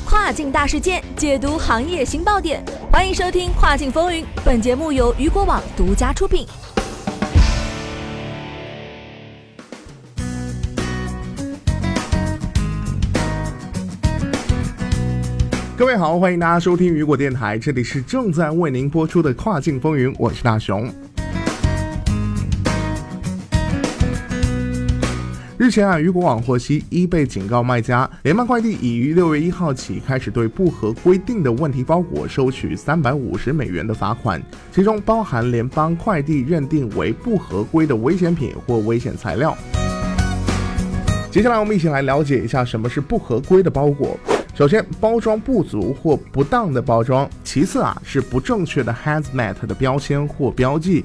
[0.00, 2.62] 跨境大事件，解读行业新爆点。
[2.92, 6.46] 欢迎收听《跨境风云》，本节目由雨果网独家出品。
[15.76, 20.90] 各位好，欢迎大家收听雨果电台，这里是正在为您播出的《跨境风云》，我是大熊。
[25.66, 39.58] 日前啊，雨果网获悉 e 被警告卖家，联邦快递已于六月一号起开始对不合规定的问题包裹收取三百五十美元的罚款，其中包含联邦快递认定为不合规的危险品或危险材料。
[41.32, 44.16] 接下来，我们一起来了解一下什么是不合规的包裹。
[44.54, 51.04] 首先，包装不足或不当的包装；其次啊，是不正确的 Hazmat 的标签或标记。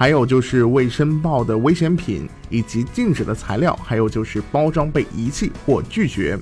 [0.00, 6.38] 还有就是未申报的危险品以及禁止的材料，还有就是包装被遗弃或拒绝。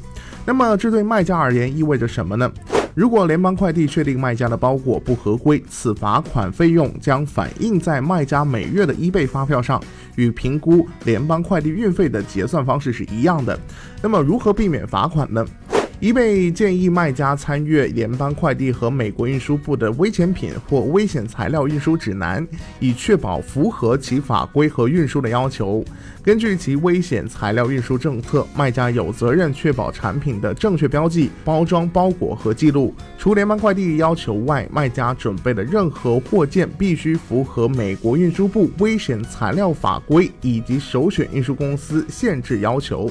[0.47, 2.49] 那么这对卖家而言意味着什么呢？
[2.95, 9.83] 如果联邦快递确定卖家的包裹不合规，此罚款费用将反映在卖家每月的一倍发票上，
[10.15, 13.59] 与评估联邦快递运费的结算方式是一样的。
[14.01, 15.45] 那么如何避免罚款呢？
[16.01, 22.47] 一被建议卖家参阅联邦快递和美国运输部的危险品或危险材料运输指南，
[22.79, 25.85] 以确保符合其法规和运输的要求。
[26.23, 32.95] 根据其危险材料运输政策，卖家有责任确保产品的正确标记、包装、包裹和记录。
[33.19, 43.11] 除联邦快递要求外，卖家准备的任何货件必须符合美国运输部危险材料法规以及首选运输公司限制要求。